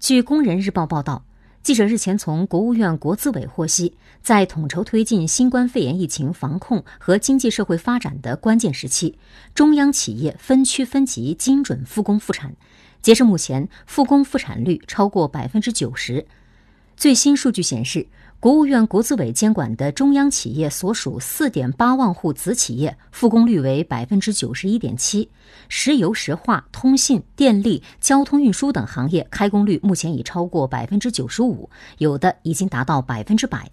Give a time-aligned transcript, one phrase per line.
[0.00, 1.26] 据《工人日报》报道。
[1.62, 9.18] 记者日前从国务院国资委获悉，在统筹推进新冠肺炎疫情防控和经济社会发展的关键时期，
[9.54, 12.56] 中央企业分区分级精准复工复产，
[13.02, 16.26] 截至目前，复工复产率超过百分之九十。
[17.00, 18.06] 最新数据显示。
[18.38, 25.28] 国务院国资委监管的中央企业所属四点八万户子企业复工率为百分之九十一点七，
[25.68, 31.68] 石油石化、通信、电力、交通运输等行业开工率目前已超过百分之九十五，
[31.98, 33.70] 有的已经达到百分之百。